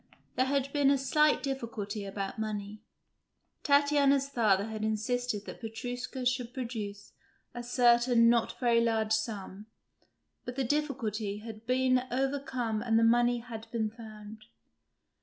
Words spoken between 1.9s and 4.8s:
about money. Tatiana's father